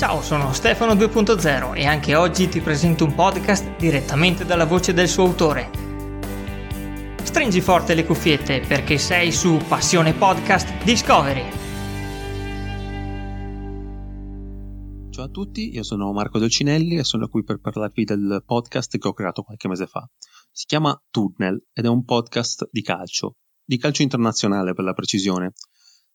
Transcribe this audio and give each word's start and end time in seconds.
Ciao, 0.00 0.22
sono 0.22 0.54
Stefano 0.54 0.94
2.0 0.94 1.76
e 1.76 1.84
anche 1.84 2.14
oggi 2.14 2.48
ti 2.48 2.62
presento 2.62 3.04
un 3.04 3.14
podcast 3.14 3.76
direttamente 3.76 4.46
dalla 4.46 4.64
voce 4.64 4.94
del 4.94 5.08
suo 5.08 5.24
autore. 5.26 5.70
Stringi 7.22 7.60
forte 7.60 7.92
le 7.92 8.06
cuffiette 8.06 8.60
perché 8.66 8.96
sei 8.96 9.30
su 9.30 9.58
Passione 9.68 10.14
Podcast 10.14 10.82
Discovery. 10.84 11.50
Ciao 15.10 15.24
a 15.24 15.28
tutti, 15.28 15.70
io 15.70 15.82
sono 15.82 16.10
Marco 16.14 16.38
Dolcinelli 16.38 16.96
e 16.96 17.04
sono 17.04 17.28
qui 17.28 17.44
per 17.44 17.60
parlarvi 17.60 18.04
del 18.04 18.42
podcast 18.46 18.96
che 18.96 19.06
ho 19.06 19.12
creato 19.12 19.42
qualche 19.42 19.68
mese 19.68 19.86
fa. 19.86 20.08
Si 20.50 20.64
chiama 20.64 20.98
Tunnel 21.10 21.62
ed 21.74 21.84
è 21.84 21.88
un 21.88 22.06
podcast 22.06 22.70
di 22.72 22.80
calcio, 22.80 23.36
di 23.62 23.76
calcio 23.76 24.00
internazionale 24.00 24.72
per 24.72 24.84
la 24.84 24.94
precisione. 24.94 25.52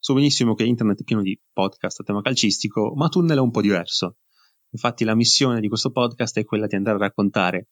So 0.05 0.13
benissimo 0.13 0.53
che 0.53 0.65
internet 0.65 1.01
è 1.01 1.03
pieno 1.03 1.23
di 1.23 1.35
podcast 1.51 2.01
a 2.01 2.03
tema 2.03 2.21
calcistico, 2.21 2.93
ma 2.95 3.09
Tunnel 3.09 3.37
è 3.37 3.41
un 3.41 3.49
po' 3.49 3.61
diverso. 3.61 4.17
Infatti 4.69 5.03
la 5.03 5.15
missione 5.15 5.59
di 5.59 5.67
questo 5.67 5.89
podcast 5.89 6.37
è 6.37 6.45
quella 6.45 6.67
di 6.67 6.75
andare 6.75 6.97
a 6.97 6.99
raccontare 6.99 7.69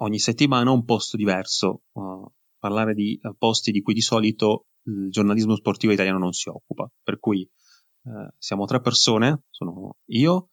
ogni 0.00 0.18
settimana 0.18 0.70
un 0.70 0.84
posto 0.84 1.16
diverso, 1.16 1.84
uh, 1.92 2.30
parlare 2.58 2.92
di 2.92 3.18
uh, 3.22 3.34
posti 3.38 3.72
di 3.72 3.80
cui 3.80 3.94
di 3.94 4.02
solito 4.02 4.66
il 4.82 5.08
giornalismo 5.08 5.56
sportivo 5.56 5.94
italiano 5.94 6.18
non 6.18 6.32
si 6.32 6.50
occupa. 6.50 6.92
Per 7.02 7.18
cui 7.18 7.50
uh, 8.02 8.28
siamo 8.36 8.66
tre 8.66 8.82
persone, 8.82 9.44
sono 9.48 9.96
io, 10.10 10.50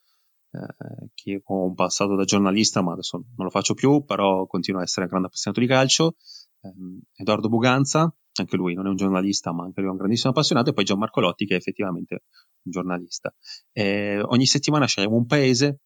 eh, 0.52 1.10
che 1.13 1.41
ho 1.44 1.66
un 1.66 1.74
passato 1.74 2.16
da 2.16 2.24
giornalista, 2.24 2.82
ma 2.82 2.94
adesso 2.94 3.18
non 3.18 3.48
lo 3.48 3.49
faccio 3.49 3.74
più, 3.74 4.05
però 4.05 4.46
continuo 4.46 4.80
a 4.80 4.84
essere 4.84 5.02
un 5.02 5.10
grande 5.10 5.27
appassionato 5.27 5.60
di 5.60 5.68
calcio, 5.68 6.16
ehm, 6.62 7.02
Edoardo 7.18 7.49
Buganza, 7.49 8.16
anche 8.42 8.55
lui 8.55 8.73
non 8.73 8.88
è 8.88 8.90
un 8.90 8.96
giornalista, 8.96 9.54
ma 9.54 9.64
anche 9.64 9.80
lui 9.80 9.90
è 9.90 9.92
un 9.92 9.98
grandissimo 9.98 10.32
appassionato, 10.32 10.70
e 10.70 10.74
poi 10.74 10.84
Gianmarco 10.84 11.20
Lotti, 11.20 11.46
che 11.46 11.54
è 11.54 11.58
effettivamente 11.58 12.24
un 12.64 12.72
giornalista. 12.72 13.34
E 13.72 14.22
ogni 14.22 14.46
settimana 14.46 14.86
scegliamo 14.86 15.16
un 15.16 15.26
paese 15.26 15.80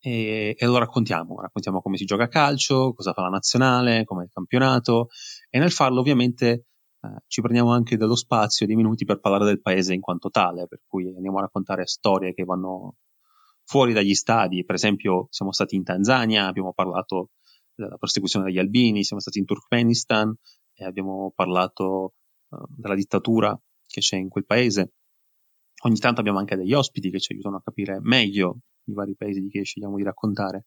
e, 0.00 0.54
e, 0.56 0.66
lo 0.66 0.78
raccontiamo. 0.78 1.40
Raccontiamo 1.40 1.80
come 1.82 1.96
si 1.96 2.04
gioca 2.04 2.24
a 2.24 2.28
calcio, 2.28 2.92
cosa 2.94 3.12
fa 3.12 3.22
la 3.22 3.28
nazionale, 3.28 4.04
come 4.04 4.22
è 4.22 4.24
il 4.24 4.30
campionato, 4.30 5.08
e 5.48 5.58
nel 5.58 5.72
farlo 5.72 6.00
ovviamente 6.00 6.66
eh, 7.02 7.22
ci 7.26 7.40
prendiamo 7.40 7.72
anche 7.72 7.96
dello 7.96 8.16
spazio, 8.16 8.66
dei 8.66 8.76
minuti 8.76 9.04
per 9.04 9.20
parlare 9.20 9.44
del 9.44 9.60
paese 9.60 9.94
in 9.94 10.00
quanto 10.00 10.30
tale, 10.30 10.66
per 10.66 10.80
cui 10.86 11.12
andiamo 11.14 11.38
a 11.38 11.42
raccontare 11.42 11.86
storie 11.86 12.32
che 12.32 12.44
vanno 12.44 12.96
fuori 13.64 13.92
dagli 13.92 14.14
stadi. 14.14 14.64
Per 14.64 14.74
esempio, 14.74 15.26
siamo 15.30 15.52
stati 15.52 15.76
in 15.76 15.84
Tanzania, 15.84 16.46
abbiamo 16.46 16.72
parlato 16.72 17.30
della 17.74 17.96
persecuzione 17.96 18.46
degli 18.46 18.58
albini, 18.58 19.04
siamo 19.04 19.22
stati 19.22 19.38
in 19.38 19.44
Turkmenistan, 19.44 20.34
e 20.80 20.86
abbiamo 20.86 21.30
parlato 21.34 22.14
uh, 22.48 22.56
della 22.68 22.94
dittatura 22.94 23.58
che 23.86 24.00
c'è 24.00 24.16
in 24.16 24.28
quel 24.28 24.46
paese. 24.46 24.92
Ogni 25.82 25.98
tanto 25.98 26.20
abbiamo 26.20 26.38
anche 26.38 26.56
degli 26.56 26.72
ospiti 26.72 27.10
che 27.10 27.20
ci 27.20 27.32
aiutano 27.32 27.56
a 27.56 27.62
capire 27.62 27.98
meglio 28.00 28.60
i 28.84 28.92
vari 28.92 29.14
paesi 29.14 29.46
che 29.48 29.62
scegliamo 29.62 29.96
di 29.96 30.02
raccontare. 30.02 30.64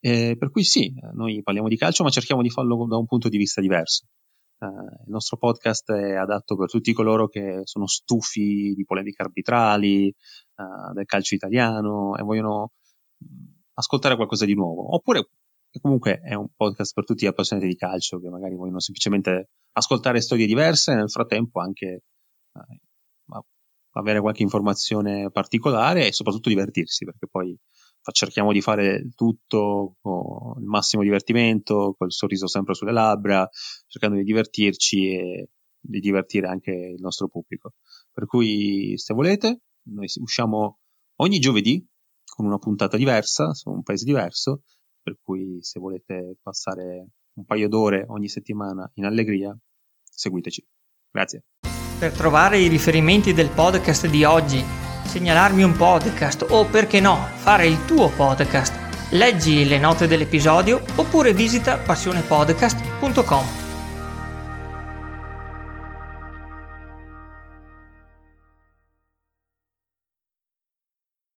E 0.00 0.36
per 0.36 0.50
cui 0.50 0.64
sì, 0.64 0.92
noi 1.14 1.42
parliamo 1.42 1.68
di 1.68 1.76
calcio, 1.76 2.02
ma 2.02 2.10
cerchiamo 2.10 2.42
di 2.42 2.50
farlo 2.50 2.86
da 2.86 2.96
un 2.96 3.06
punto 3.06 3.28
di 3.28 3.38
vista 3.38 3.60
diverso. 3.60 4.06
Uh, 4.58 4.66
il 4.66 5.10
nostro 5.10 5.36
podcast 5.36 5.92
è 5.92 6.14
adatto 6.14 6.56
per 6.56 6.68
tutti 6.68 6.92
coloro 6.92 7.28
che 7.28 7.60
sono 7.64 7.86
stufi 7.86 8.74
di 8.74 8.84
polemiche 8.84 9.22
arbitrali, 9.22 10.12
uh, 10.56 10.92
del 10.92 11.06
calcio 11.06 11.34
italiano 11.34 12.16
e 12.16 12.22
vogliono 12.22 12.72
ascoltare 13.74 14.16
qualcosa 14.16 14.44
di 14.44 14.54
nuovo, 14.54 14.94
oppure 14.94 15.28
e 15.72 15.80
comunque 15.80 16.20
è 16.20 16.34
un 16.34 16.48
podcast 16.54 16.92
per 16.94 17.04
tutti 17.04 17.24
gli 17.24 17.28
appassionati 17.28 17.66
di 17.66 17.76
calcio 17.76 18.20
che 18.20 18.28
magari 18.28 18.54
vogliono 18.54 18.80
semplicemente 18.80 19.48
ascoltare 19.72 20.20
storie 20.20 20.46
diverse 20.46 20.92
e 20.92 20.96
nel 20.96 21.10
frattempo 21.10 21.60
anche 21.60 21.86
eh, 21.86 22.80
avere 23.92 24.20
qualche 24.20 24.42
informazione 24.42 25.30
particolare 25.30 26.06
e 26.06 26.12
soprattutto 26.12 26.48
divertirsi, 26.48 27.04
perché 27.04 27.26
poi 27.26 27.58
cerchiamo 28.12 28.52
di 28.52 28.60
fare 28.60 29.08
tutto 29.14 29.96
con 30.00 30.60
il 30.60 30.66
massimo 30.66 31.02
divertimento, 31.02 31.94
col 31.96 32.12
sorriso 32.12 32.46
sempre 32.48 32.74
sulle 32.74 32.92
labbra, 32.92 33.48
cercando 33.86 34.16
di 34.16 34.24
divertirci 34.24 35.14
e 35.14 35.48
di 35.78 36.00
divertire 36.00 36.48
anche 36.48 36.72
il 36.72 37.00
nostro 37.00 37.28
pubblico. 37.28 37.74
Per 38.10 38.26
cui, 38.26 38.94
se 38.96 39.14
volete, 39.14 39.60
noi 39.88 40.08
usciamo 40.20 40.78
ogni 41.16 41.38
giovedì 41.38 41.84
con 42.24 42.46
una 42.46 42.58
puntata 42.58 42.96
diversa, 42.96 43.52
su 43.52 43.70
un 43.70 43.82
paese 43.82 44.04
diverso, 44.04 44.62
per 45.02 45.18
cui 45.20 45.58
se 45.60 45.80
volete 45.80 46.36
passare 46.40 47.06
un 47.34 47.44
paio 47.44 47.68
d'ore 47.68 48.04
ogni 48.08 48.28
settimana 48.28 48.90
in 48.94 49.04
allegria, 49.04 49.56
seguiteci. 50.02 50.66
Grazie. 51.10 51.44
Per 51.98 52.12
trovare 52.12 52.58
i 52.58 52.68
riferimenti 52.68 53.32
del 53.32 53.50
podcast 53.50 54.08
di 54.08 54.24
oggi, 54.24 54.62
segnalarmi 55.04 55.62
un 55.62 55.76
podcast 55.76 56.46
o 56.48 56.66
perché 56.66 57.00
no, 57.00 57.16
fare 57.36 57.66
il 57.66 57.84
tuo 57.84 58.10
podcast, 58.10 59.10
leggi 59.12 59.64
le 59.66 59.78
note 59.78 60.06
dell'episodio 60.06 60.82
oppure 60.96 61.32
visita 61.32 61.78
passionepodcast.com. 61.78 63.61